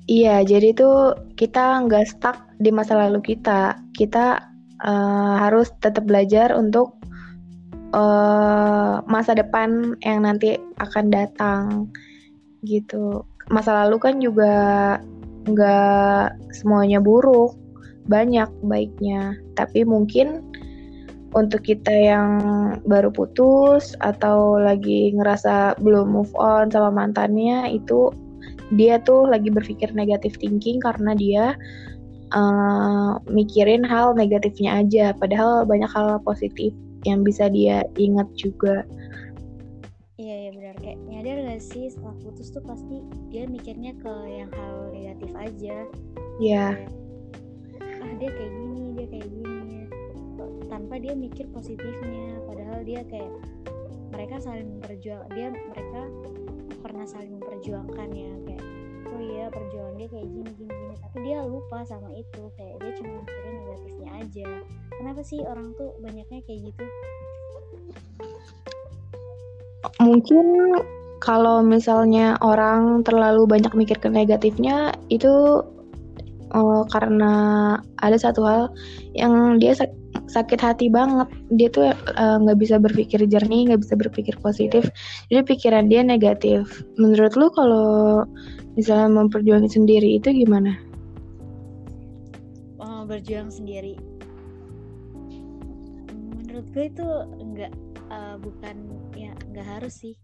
Iya 0.08 0.40
jadi 0.40 0.72
tuh 0.72 1.16
kita 1.36 1.84
nggak 1.84 2.04
stuck 2.08 2.38
di 2.56 2.72
masa 2.72 2.96
lalu 2.96 3.20
kita. 3.34 3.76
Kita 3.92 4.40
uh, 4.84 5.34
harus 5.36 5.68
tetap 5.80 6.08
belajar 6.08 6.56
untuk 6.56 6.97
uh, 7.92 9.00
masa 9.08 9.32
depan 9.36 9.96
yang 10.04 10.24
nanti 10.24 10.56
akan 10.80 11.12
datang 11.12 11.64
gitu. 12.64 13.24
Masa 13.48 13.84
lalu 13.84 13.96
kan 14.00 14.14
juga 14.20 14.54
nggak 15.48 16.52
semuanya 16.52 17.00
buruk 17.00 17.56
banyak 18.08 18.48
baiknya. 18.64 19.36
Tapi 19.56 19.84
mungkin 19.84 20.44
untuk 21.36 21.60
kita 21.64 21.92
yang 21.92 22.30
baru 22.88 23.12
putus 23.12 23.92
atau 24.00 24.56
lagi 24.56 25.12
ngerasa 25.12 25.76
belum 25.80 26.08
move 26.08 26.32
on 26.40 26.72
sama 26.72 26.88
mantannya 26.88 27.68
itu 27.68 28.08
dia 28.72 29.00
tuh 29.00 29.28
lagi 29.28 29.52
berpikir 29.52 29.92
negatif 29.92 30.36
thinking 30.40 30.80
karena 30.80 31.12
dia 31.16 31.44
uh, 32.32 33.20
mikirin 33.28 33.84
hal 33.84 34.16
negatifnya 34.16 34.84
aja. 34.84 35.12
Padahal 35.16 35.64
banyak 35.68 35.88
hal 35.88 36.20
positif 36.24 36.72
yang 37.06 37.22
bisa 37.22 37.46
dia 37.50 37.84
ingat 37.94 38.26
juga. 38.34 38.82
Iya 40.18 40.34
iya 40.34 40.50
benar. 40.50 40.74
Kayak 40.82 40.98
nyadar 41.06 41.36
gak 41.46 41.62
sih 41.62 41.86
setelah 41.94 42.16
putus 42.18 42.50
tuh 42.50 42.62
pasti 42.66 43.06
dia 43.30 43.46
mikirnya 43.46 43.94
ke 44.02 44.12
yang 44.26 44.50
hal 44.50 44.90
negatif 44.90 45.30
aja. 45.38 45.76
Iya. 46.42 46.66
Yeah. 46.74 47.98
ah 47.98 48.14
dia 48.18 48.30
kayak 48.30 48.52
gini 48.54 48.84
dia 48.98 49.06
kayak 49.06 49.28
gini. 49.30 49.78
Tanpa 50.66 50.94
dia 50.98 51.14
mikir 51.14 51.46
positifnya 51.54 52.38
padahal 52.46 52.82
dia 52.82 53.02
kayak 53.06 53.30
mereka 54.10 54.42
saling 54.42 54.82
berjuang 54.82 55.26
dia 55.34 55.54
mereka 55.54 56.02
pernah 56.82 57.06
saling 57.06 57.38
memperjuangkan 57.38 58.08
ya 58.14 58.32
kayak 58.46 58.64
oh 59.14 59.22
iya 59.22 59.46
perjuangan 59.48 59.94
dia 59.96 60.08
kayak 60.10 60.28
gini 60.28 60.50
gini 60.56 60.72
gini. 60.72 60.94
Tapi 61.00 61.16
dia 61.24 61.38
lupa 61.44 61.78
sama 61.88 62.10
itu 62.12 62.42
kayak 62.56 62.76
dia 62.82 62.92
cuma 63.00 63.12
mikirin 63.22 63.54
negatifnya 63.62 64.10
aja. 64.20 64.48
Kenapa 64.98 65.20
sih 65.24 65.40
orang 65.44 65.68
tuh 65.76 65.90
banyaknya 66.02 66.40
kayak 66.44 66.60
gitu? 66.72 66.84
Mungkin 70.02 70.46
kalau 71.18 71.62
misalnya 71.66 72.38
orang 72.42 73.02
terlalu 73.02 73.46
banyak 73.46 73.74
mikir 73.74 73.98
ke 73.98 74.06
negatifnya 74.06 74.94
itu 75.10 75.62
uh, 76.54 76.82
karena 76.88 77.32
ada 77.98 78.16
satu 78.16 78.40
hal 78.46 78.62
yang 79.14 79.58
dia 79.58 79.74
sak 79.74 79.90
sakit 80.28 80.60
hati 80.60 80.86
banget. 80.92 81.28
Dia 81.56 81.68
tuh 81.72 81.90
nggak 82.16 82.58
uh, 82.58 82.60
bisa 82.60 82.76
berpikir 82.76 83.24
jernih 83.26 83.72
nggak 83.72 83.82
bisa 83.82 83.94
berpikir 83.96 84.34
positif. 84.40 84.88
Jadi 85.32 85.40
pikiran 85.44 85.88
dia 85.88 86.04
negatif. 86.04 86.84
Menurut 87.00 87.32
lu 87.34 87.48
kalau 87.52 88.24
misalnya 88.78 89.10
memperjuangkan 89.10 89.66
sendiri 89.66 90.22
itu 90.22 90.30
gimana? 90.30 90.78
Oh, 92.78 93.02
berjuang 93.02 93.50
sendiri. 93.50 93.98
Menurut 96.14 96.66
gue 96.70 96.86
itu 96.86 97.08
enggak 97.42 97.74
uh, 98.14 98.38
bukan 98.38 98.86
ya 99.18 99.34
nggak 99.50 99.66
harus 99.66 100.06
sih. 100.06 100.14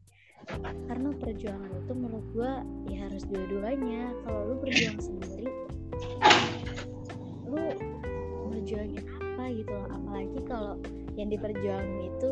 Karena 0.87 1.11
perjuangan 1.19 1.73
itu 1.83 1.93
menurut 1.99 2.27
gue 2.31 2.53
ya 2.95 3.11
harus 3.11 3.27
dua-duanya. 3.27 4.15
Kalau 4.23 4.41
lu 4.47 4.55
berjuang 4.63 5.03
sendiri 5.03 5.51
lu 7.51 7.67
berjuangin 8.55 9.03
apa 9.19 9.51
gitu 9.51 9.73
loh. 9.75 9.89
Apalagi 9.91 10.39
kalau 10.47 10.75
yang 11.19 11.27
diperjuangin 11.27 12.07
itu 12.07 12.31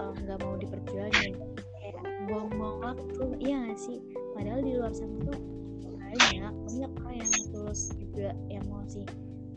eh, 0.00 0.12
nggak 0.24 0.38
uh, 0.40 0.42
mau 0.48 0.56
diperjuangin. 0.56 1.36
Kayak 1.76 1.98
buang-buang 2.24 2.78
waktu 2.80 3.24
iya 3.42 3.68
gak 3.68 3.76
sih 3.76 4.00
padahal 4.32 4.60
di 4.64 4.72
luar 4.76 4.92
sana 4.92 5.16
tuh 5.28 5.38
banyak 6.12 6.54
banyak 6.68 6.92
orang 7.00 7.16
yang 7.24 7.32
tulus 7.48 7.88
juga 7.96 8.36
yang 8.52 8.64
mau 8.68 8.84
sih 8.84 9.06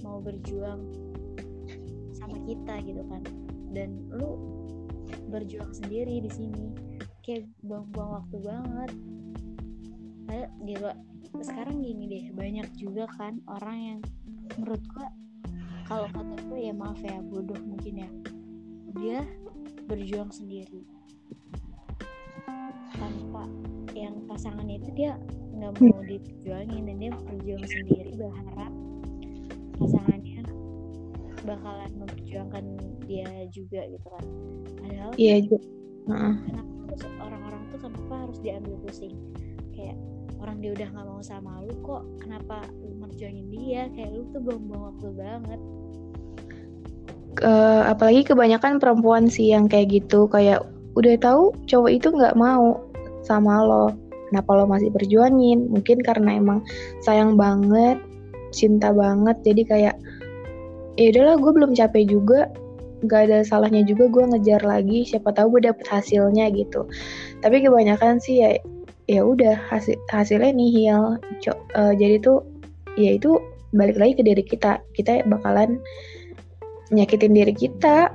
mau 0.03 0.23
berjuang 0.23 0.81
sama 2.15 2.37
kita 2.47 2.73
gitu 2.85 3.03
kan. 3.11 3.21
Dan 3.75 4.07
lu 4.07 4.39
berjuang 5.27 5.71
sendiri 5.75 6.23
di 6.23 6.31
sini 6.31 6.71
kayak 7.27 7.49
buang-buang 7.65 8.23
waktu 8.23 8.37
banget. 8.39 8.91
Kayak 10.25 10.49
di 10.63 10.73
luar 10.79 10.95
sekarang 11.35 11.83
gini 11.83 12.03
deh 12.07 12.25
banyak 12.31 12.67
juga 12.79 13.11
kan 13.19 13.43
orang 13.51 13.77
yang 13.77 13.99
menurut 14.55 14.79
gua 14.87 15.11
kalau 15.85 16.07
kata 16.15 16.33
gue 16.47 16.59
ya 16.65 16.73
maaf 16.73 16.97
ya 17.03 17.19
bodoh 17.19 17.59
mungkin 17.61 18.07
ya. 18.07 18.09
Dia 18.95 19.19
berjuang 19.85 20.31
sendiri 20.31 20.94
pasangannya 24.35 24.83
itu 24.83 24.89
dia 24.91 25.15
nggak 25.55 25.71
mau 25.79 26.03
diperjuangin 26.03 26.83
dan 26.91 26.95
dia 26.99 27.11
berjuang 27.15 27.63
sendiri 27.63 28.11
berharap 28.19 28.71
pasangannya 29.79 30.43
bakalan 31.47 31.91
memperjuangkan 32.03 32.65
dia 33.07 33.29
juga 33.53 33.87
gitu 33.87 34.07
kan. 34.11 34.25
Padahal 34.83 35.11
iya 35.15 35.39
yeah, 35.39 36.11
uh. 36.11 36.35
kenapa 36.43 36.73
orang-orang 37.23 37.61
tuh 37.71 37.79
kenapa 37.79 38.13
harus 38.27 38.37
diambil 38.43 38.75
pusing? 38.83 39.15
Kayak 39.71 39.95
orang 40.43 40.57
dia 40.59 40.71
udah 40.75 40.87
nggak 40.91 41.07
mau 41.07 41.21
sama 41.23 41.63
lu 41.63 41.73
kok 41.79 42.03
kenapa 42.19 42.57
lu 42.83 42.91
merjuangin 42.99 43.47
dia? 43.47 43.87
Kayak 43.95 44.19
lu 44.19 44.21
tuh 44.35 44.41
buang-buang 44.43 44.83
waktu 44.91 45.07
banget. 45.15 45.61
Uh, 47.43 47.83
apalagi 47.87 48.27
kebanyakan 48.27 48.83
perempuan 48.83 49.31
sih 49.31 49.53
yang 49.53 49.71
kayak 49.71 49.95
gitu. 49.95 50.27
Kayak 50.27 50.65
udah 50.99 51.15
tahu 51.23 51.55
cowok 51.69 51.91
itu 51.93 52.07
nggak 52.11 52.35
mau 52.35 52.83
sama 53.23 53.63
lo 53.63 54.04
kenapa 54.35 54.51
lo 54.51 54.67
masih 54.67 54.91
berjuangin? 54.91 55.71
Mungkin 55.71 56.03
karena 56.03 56.35
emang 56.35 56.59
sayang 57.07 57.39
banget 57.39 57.95
cinta 58.51 58.91
banget. 58.91 59.39
Jadi 59.47 59.63
kayak 59.63 59.95
ya 60.99 61.07
udahlah 61.15 61.39
gue 61.39 61.51
belum 61.55 61.71
capek 61.71 62.03
juga. 62.11 62.51
Nggak 63.07 63.31
ada 63.31 63.37
salahnya 63.47 63.87
juga 63.87 64.11
gue 64.11 64.35
ngejar 64.35 64.59
lagi. 64.67 65.07
Siapa 65.07 65.31
tahu 65.31 65.55
gue 65.55 65.71
dapet 65.71 65.87
hasilnya 65.87 66.51
gitu. 66.51 66.83
Tapi 67.39 67.63
kebanyakan 67.63 68.19
sih 68.19 68.43
ya 68.43 68.59
ya 69.07 69.23
udah 69.23 69.55
hasil 69.71 69.95
hasilnya 70.11 70.51
nihil. 70.51 71.15
Uh, 71.71 71.95
jadi 71.95 72.19
tuh 72.19 72.43
ya 72.99 73.15
itu 73.15 73.39
balik 73.71 73.95
lagi 73.95 74.19
ke 74.19 74.23
diri 74.27 74.43
kita. 74.43 74.83
Kita 74.91 75.23
bakalan 75.31 75.79
nyakitin 76.91 77.31
diri 77.31 77.55
kita 77.55 78.11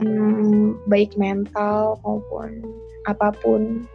hmm, 0.00 0.88
baik 0.88 1.12
mental 1.20 2.00
maupun 2.02 2.64
apa 3.06 3.30
pun 3.44 3.86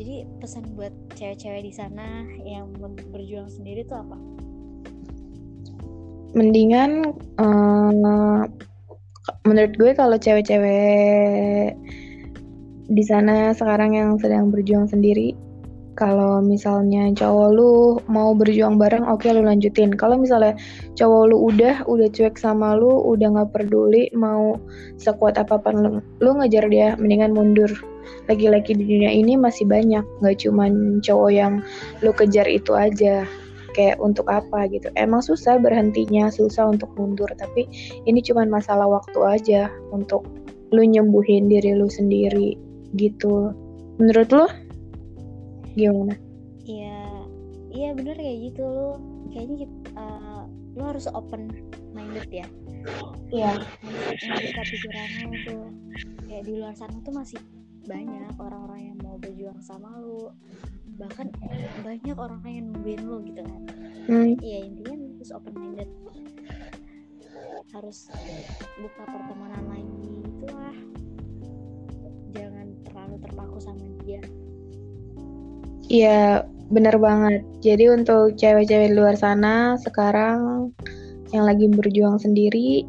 jadi 0.00 0.24
pesan 0.40 0.64
buat 0.80 0.96
cewek-cewek 1.12 1.60
di 1.60 1.72
sana 1.76 2.24
yang 2.40 2.72
berjuang 3.12 3.52
sendiri 3.52 3.84
tuh 3.84 4.00
apa? 4.00 4.16
Mendingan 6.32 7.12
uh, 7.36 8.48
menurut 9.44 9.72
gue 9.76 9.92
kalau 9.92 10.16
cewek-cewek 10.16 11.76
di 12.88 13.04
sana 13.04 13.52
sekarang 13.52 13.92
yang 13.92 14.16
sedang 14.16 14.48
berjuang 14.48 14.88
sendiri 14.88 15.36
kalau 16.00 16.40
misalnya 16.40 17.12
cowok 17.12 17.48
lu 17.52 18.00
mau 18.08 18.32
berjuang 18.32 18.80
bareng 18.80 19.04
oke 19.04 19.20
okay, 19.20 19.36
lu 19.36 19.44
lanjutin. 19.44 19.92
Kalau 19.92 20.16
misalnya 20.16 20.56
cowok 20.96 21.28
lu 21.28 21.36
udah 21.52 21.84
udah 21.84 22.08
cuek 22.08 22.40
sama 22.40 22.72
lu 22.72 23.04
udah 23.04 23.36
nggak 23.36 23.52
peduli 23.52 24.08
mau 24.16 24.56
sekuat 24.96 25.36
apa 25.36 25.60
pun 25.60 25.76
lu, 25.76 25.90
lu 26.24 26.40
ngejar 26.40 26.72
dia 26.72 26.96
mendingan 26.96 27.36
mundur 27.36 27.68
lagi-lagi 28.26 28.76
di 28.76 28.84
dunia 28.84 29.10
ini 29.10 29.34
masih 29.34 29.66
banyak. 29.66 30.02
Nggak 30.22 30.36
cuman 30.46 31.02
cowok 31.02 31.30
yang 31.30 31.52
lu 32.04 32.12
kejar 32.14 32.46
itu 32.46 32.72
aja. 32.76 33.26
Kayak 33.70 34.02
untuk 34.02 34.26
apa 34.26 34.66
gitu. 34.66 34.90
Emang 34.98 35.22
susah 35.22 35.58
berhentinya 35.62 36.26
susah 36.30 36.70
untuk 36.70 36.90
mundur. 36.98 37.30
Tapi 37.38 37.70
ini 38.06 38.18
cuman 38.18 38.50
masalah 38.50 38.90
waktu 38.90 39.18
aja 39.22 39.62
untuk 39.94 40.26
lu 40.70 40.82
nyembuhin 40.86 41.50
diri 41.50 41.74
lu 41.74 41.86
sendiri 41.86 42.58
gitu. 42.98 43.54
Menurut 43.98 44.30
lu? 44.30 44.46
Gimana? 45.78 46.14
Iya 46.66 47.02
iya 47.70 47.88
bener 47.94 48.18
kayak 48.18 48.38
gitu 48.50 48.62
lo 48.66 48.98
kayaknya 49.30 49.66
uh, 49.94 50.46
lo 50.74 50.82
harus 50.90 51.06
open 51.10 51.50
minded 51.94 52.26
ya. 52.30 52.46
Iya. 53.30 53.62
Membuka 53.86 54.62
pikirannya 54.66 55.38
tuh 55.46 55.62
kayak 56.26 56.42
di 56.46 56.52
luar 56.58 56.74
sana 56.74 56.96
tuh 57.02 57.14
masih 57.14 57.38
banyak 57.88 58.34
orang-orang 58.36 58.92
yang 58.92 58.98
mau 59.00 59.16
berjuang 59.16 59.60
sama 59.62 59.94
lo 60.00 60.36
bahkan 61.00 61.32
banyak 61.80 62.16
orang 62.16 62.42
yang 62.44 62.66
nungguin 62.72 63.02
lo 63.08 63.16
gitu 63.24 63.40
kan 63.40 63.62
hmm. 64.08 64.32
iya 64.44 64.58
intinya 64.68 64.96
harus 65.16 65.30
open 65.32 65.54
minded 65.56 65.90
harus 67.70 68.10
buka 68.80 69.02
pertemanan 69.06 69.64
lagi 69.70 70.10
itulah 70.26 70.76
jangan 72.34 72.66
terlalu 72.84 73.16
terpaku 73.22 73.58
sama 73.62 73.84
dia 74.04 74.20
Iya, 75.90 76.46
bener 76.70 76.94
banget. 77.02 77.42
Jadi 77.66 77.90
untuk 77.90 78.38
cewek-cewek 78.38 78.94
luar 78.94 79.18
sana 79.18 79.74
sekarang 79.82 80.70
yang 81.34 81.42
lagi 81.42 81.66
berjuang 81.66 82.22
sendiri, 82.22 82.86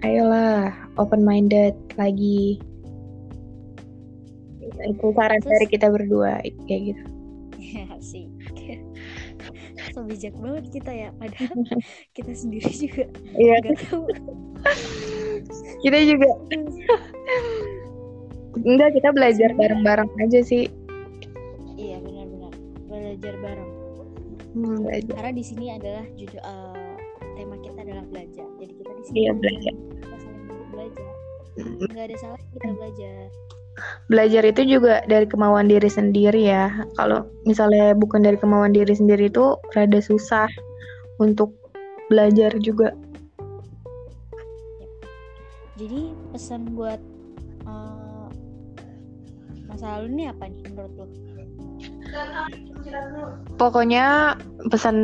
ayolah 0.00 0.72
open 0.96 1.20
minded 1.20 1.76
lagi. 2.00 2.56
Itu 4.88 5.14
saran 5.14 5.40
dari 5.42 5.66
kita 5.68 5.86
berdua 5.90 6.42
kayak 6.66 6.82
gitu. 6.94 7.04
Ya 7.62 7.86
sih. 8.02 8.26
so 9.94 10.04
bijak 10.04 10.34
banget 10.38 10.64
kita 10.70 10.92
ya, 10.92 11.08
padahal 11.16 11.56
kita 12.16 12.32
sendiri 12.34 12.68
juga 12.68 13.04
iya. 13.38 13.56
tahu. 13.88 14.04
kita 15.82 15.98
juga. 16.04 16.28
Enggak, 18.52 18.90
kita 19.00 19.08
belajar 19.16 19.50
bareng-bareng 19.56 20.10
aja 20.20 20.40
sih 20.44 20.68
belajar 23.22 23.34
bareng. 23.44 23.70
Hmm, 24.52 24.76
belajar. 24.82 25.14
Karena 25.14 25.32
di 25.32 25.44
sini 25.44 25.66
adalah 25.70 26.04
judul 26.18 26.40
uh, 26.42 26.96
tema 27.38 27.56
kita 27.62 27.78
adalah 27.86 28.04
belajar. 28.10 28.46
Jadi 28.58 28.72
kita 28.76 28.90
di 28.90 29.02
sini 29.06 29.16
iya, 29.20 29.30
belajar. 29.36 29.74
kita 29.78 30.16
saling 30.18 30.44
belajar. 30.74 31.10
Enggak 31.60 32.04
ada 32.10 32.16
salah 32.18 32.40
kita 32.50 32.68
belajar. 32.74 33.20
Belajar 34.06 34.44
itu 34.44 34.78
juga 34.78 35.00
dari 35.08 35.24
kemauan 35.24 35.66
diri 35.66 35.88
sendiri 35.88 36.44
ya. 36.44 36.84
Kalau 37.00 37.24
misalnya 37.48 37.96
bukan 37.96 38.20
dari 38.20 38.36
kemauan 38.36 38.76
diri 38.76 38.92
sendiri 38.92 39.32
itu 39.32 39.56
rada 39.72 40.00
susah 40.00 40.48
untuk 41.16 41.56
belajar 42.12 42.52
juga. 42.60 42.92
Jadi 45.80 46.12
pesan 46.30 46.76
buat 46.76 47.00
uh, 47.64 48.28
masa 49.66 49.98
lalu 49.98 50.06
ini 50.20 50.24
apa 50.28 50.44
nih 50.46 50.62
menurut 50.68 50.92
lo? 50.94 51.06
Pokoknya 53.56 54.36
pesan 54.68 54.96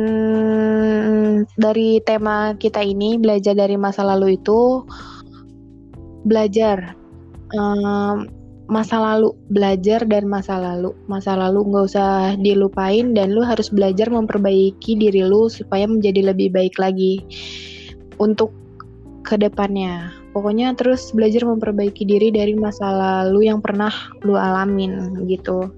dari 1.57 1.99
tema 2.05 2.53
kita 2.55 2.85
ini 2.85 3.17
belajar 3.17 3.57
dari 3.57 3.75
masa 3.75 4.05
lalu 4.05 4.37
itu 4.37 4.85
belajar 6.23 6.93
um, 7.57 8.29
masa 8.69 9.01
lalu 9.01 9.33
belajar 9.49 10.05
dan 10.05 10.29
masa 10.29 10.61
lalu 10.61 10.93
masa 11.09 11.33
lalu 11.33 11.73
nggak 11.73 11.85
usah 11.89 12.37
dilupain 12.37 13.17
dan 13.17 13.33
lu 13.33 13.41
harus 13.41 13.73
belajar 13.73 14.07
memperbaiki 14.13 14.93
diri 14.93 15.25
lu 15.25 15.49
supaya 15.49 15.89
menjadi 15.89 16.29
lebih 16.29 16.53
baik 16.53 16.77
lagi 16.77 17.25
untuk 18.21 18.53
ke 19.25 19.41
depannya 19.41 20.13
pokoknya 20.37 20.77
terus 20.77 21.09
belajar 21.11 21.49
memperbaiki 21.49 22.05
diri 22.05 22.29
dari 22.29 22.53
masa 22.53 22.93
lalu 22.93 23.49
yang 23.49 23.57
pernah 23.59 23.91
lu 24.21 24.37
alamin 24.37 25.25
gitu 25.25 25.73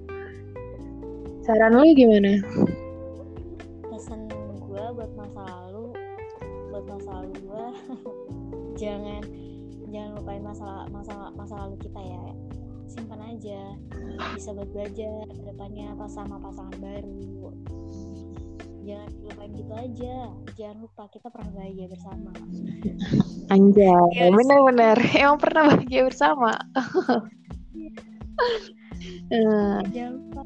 Saran 1.42 1.74
lu 1.74 1.90
gimana? 1.98 2.38
Pesan 3.90 4.30
gue 4.62 4.84
buat 4.94 5.10
masa 5.18 5.42
lalu, 5.42 5.90
buat 6.70 6.84
masa 6.86 7.10
lalu 7.18 7.34
gue, 7.42 7.66
jangan 8.86 9.26
jangan 9.90 10.22
lupain 10.22 10.38
masalah 10.38 10.86
masalah 10.94 11.34
masa 11.34 11.66
lalu 11.66 11.82
kita 11.82 11.98
ya. 11.98 12.22
Simpan 12.92 13.20
aja, 13.24 13.60
bisa 14.36 14.52
buat 14.52 14.68
belajar 14.68 15.24
ke 15.32 15.40
depannya 15.48 15.96
apa 15.96 16.04
sama 16.12 16.36
pasangan 16.36 16.76
baru. 16.76 17.56
Jangan 18.84 19.10
lupain 19.24 19.50
gitu 19.56 19.72
aja. 19.72 20.16
Jangan 20.60 20.76
lupa 20.84 21.08
kita 21.08 21.32
pernah 21.32 21.50
bahagia 21.56 21.86
bersama. 21.88 22.30
Anjay, 23.48 24.04
yes. 24.12 24.28
benar-benar 24.36 24.98
emang 25.16 25.40
pernah 25.40 25.62
bahagia 25.72 26.02
bersama. 26.04 26.52
uh. 29.32 29.80
Jangan 29.88 30.12
lupa 30.12 30.42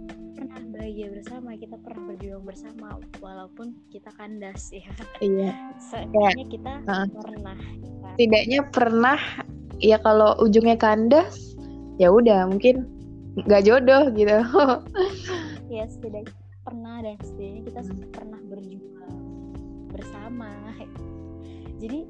bahagia 0.76 1.08
bersama 1.10 1.50
kita 1.58 1.76
pernah 1.82 2.02
berjuang 2.14 2.44
bersama 2.46 2.86
walaupun 3.18 3.74
kita 3.90 4.06
kandas 4.14 4.70
ya 4.70 4.86
iya 5.18 5.74
soalnya 5.82 6.46
kita 6.46 6.72
uh. 6.86 7.10
pernah 7.10 7.58
kita 7.58 8.08
setidaknya 8.14 8.60
pernah 8.70 9.18
ya 9.82 9.98
kalau 9.98 10.38
ujungnya 10.38 10.78
kandas 10.78 11.55
ya 11.96 12.12
udah 12.12 12.44
mungkin 12.48 12.84
nggak 13.36 13.64
jodoh 13.64 14.08
gitu. 14.12 14.36
Ya 15.66 15.82
setidaknya 15.90 16.30
pernah 16.62 17.02
dan 17.02 17.18
setidaknya 17.18 17.60
kita 17.66 17.80
pernah 18.14 18.38
berjuang 18.46 19.18
bersama. 19.90 20.54
Jadi 21.82 22.06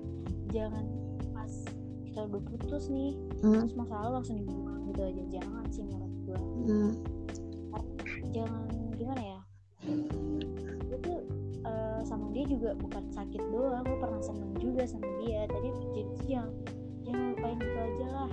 jangan 0.53 0.85
pas 1.33 1.51
kita 2.05 2.20
udah 2.29 2.42
putus 2.53 2.92
nih 2.92 3.16
Hmm. 3.40 3.64
terus 3.64 3.72
masalah 3.72 4.20
langsung 4.20 4.44
dibuang 4.44 4.92
gitu 4.92 5.01
aja. 5.09 5.22
Jangan 5.40 5.64
sih 5.72 5.83
menurut 5.88 6.12
gue 6.29 6.38
Hmm. 6.68 6.92
jangan 8.37 8.68
gimana 9.01 9.22
ya? 9.25 9.40
Itu 10.92 11.12
eh, 11.64 12.01
sama 12.05 12.29
dia 12.37 12.44
juga 12.44 12.77
bukan 12.77 13.09
sakit 13.16 13.42
doang. 13.51 13.83
Gue 13.88 13.99
pernah 13.99 14.20
seneng 14.20 14.53
juga 14.61 14.85
sama 14.85 15.09
dia. 15.25 15.49
Tadi 15.49 15.68
jadi 15.96 16.12
jangan 16.29 16.53
jangan 17.09 17.25
lupain 17.33 17.57
itu 17.57 17.79
aja 17.81 18.07
lah 18.12 18.31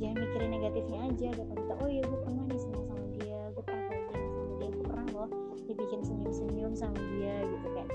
jangan 0.00 0.16
mikirin 0.16 0.50
negatifnya 0.50 1.00
aja. 1.12 1.28
Dapat 1.36 1.56
kita 1.60 1.74
oh 1.76 1.88
iya 1.88 2.02
gue 2.08 2.20
pernah 2.24 2.44
nih 2.48 2.60
seneng 2.60 2.84
sama 2.88 3.04
dia. 3.20 3.40
Gue 3.52 3.62
pernah 3.62 3.84
bahagia 3.86 4.28
sama 4.32 4.52
dia. 4.56 4.68
Gue 4.72 4.86
pernah 4.88 5.06
loh 5.12 5.30
dibikin 5.70 6.00
senyum 6.02 6.32
senyum 6.34 6.72
sama 6.74 6.98
dia 7.14 7.46
gitu 7.46 7.68
kayak 7.70 7.90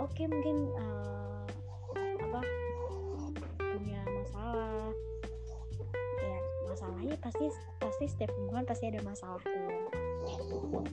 oke 0.00 0.22
mungkin 0.24 0.56
eh, 0.80 1.44
apa 2.24 2.40
punya 3.58 4.00
masalah. 4.06 4.88
Ya 6.22 6.38
masalahnya 6.70 7.16
pasti 7.20 7.46
pasti 7.82 8.04
setiap 8.08 8.32
hubungan 8.38 8.64
pasti 8.64 8.88
ada 8.88 9.02
masalah 9.04 9.42
tuh. 9.42 9.92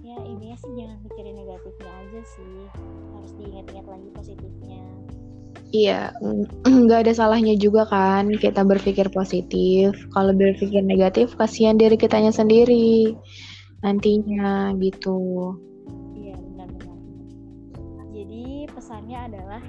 Ya 0.04 0.18
intinya 0.28 0.58
sih 0.60 0.72
jangan 0.76 0.98
mikirin 1.08 1.36
negatifnya 1.40 1.92
aja 2.04 2.22
sih. 2.26 2.58
Harus 3.16 3.32
diingat-ingat 3.40 3.86
lagi 3.88 4.10
positifnya 4.12 4.95
Iya, 5.76 6.16
mm, 6.24 6.64
nggak 6.88 7.00
ada 7.04 7.14
salahnya 7.14 7.60
juga 7.60 7.84
kan 7.84 8.32
kita 8.40 8.64
berpikir 8.64 9.12
positif. 9.12 9.92
Kalau 10.16 10.32
berpikir 10.32 10.80
negatif, 10.80 11.36
kasihan 11.36 11.76
diri 11.76 12.00
kitanya 12.00 12.32
sendiri 12.32 13.12
nantinya 13.86 14.74
gitu. 14.82 15.54
iya 16.18 16.34
benar-benar 16.34 16.98
jadi 18.10 18.66
pesannya 18.74 19.20
adalah 19.30 19.62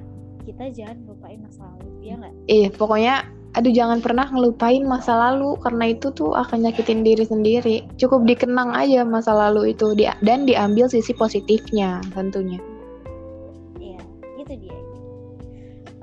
kita 0.48 0.72
jangan 0.72 1.04
lupain 1.04 1.42
masa 1.44 1.68
lalu 1.68 1.90
ya 2.00 2.14
nggak 2.16 2.32
Eh, 2.48 2.66
pokoknya, 2.72 3.28
aduh 3.58 3.72
jangan 3.74 3.98
pernah 4.00 4.30
ngelupain 4.30 4.86
masa 4.88 5.18
lalu 5.18 5.58
karena 5.60 5.92
itu 5.92 6.08
tuh 6.14 6.32
akan 6.32 6.64
nyakitin 6.64 7.02
diri 7.02 7.26
sendiri. 7.26 7.76
Cukup 8.00 8.24
dikenang 8.24 8.72
aja 8.72 9.02
masa 9.02 9.34
lalu 9.34 9.74
itu 9.74 9.92
dan 10.22 10.46
diambil 10.46 10.86
sisi 10.88 11.12
positifnya 11.12 11.98
tentunya. 12.14 12.62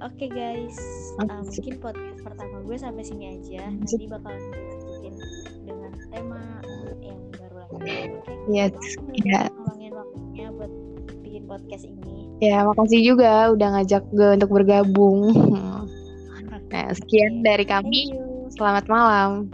Oke 0.03 0.27
guys, 0.27 0.75
Oke, 1.15 1.31
uh, 1.31 1.39
mungkin 1.47 1.75
podcast 1.79 2.19
pertama 2.27 2.59
gue 2.67 2.75
sampai 2.75 3.07
sini 3.07 3.39
aja. 3.39 3.71
Nanti 3.71 4.03
bakalan 4.03 4.51
dilanjutin 4.51 5.15
dengan 5.63 5.91
tema 6.11 6.43
yang 6.99 7.19
baru 7.31 7.55
lagi. 7.63 7.71
Oke. 7.71 7.95
Iya, 8.51 8.65
iya. 9.15 9.41
ngeluangin 9.47 9.93
waktunya 9.95 10.47
buat 10.51 10.71
bikin 11.23 11.43
podcast 11.47 11.87
ini. 11.87 12.27
Ya, 12.43 12.67
makasih 12.67 12.99
juga 12.99 13.55
udah 13.55 13.79
ngajak 13.79 14.03
gue 14.11 14.29
untuk 14.35 14.51
bergabung. 14.51 15.19
Nah, 16.73 16.89
sekian 16.89 17.45
Oke, 17.45 17.45
dari 17.45 17.65
kami. 17.69 18.17
Selamat 18.57 18.89
malam. 18.89 19.45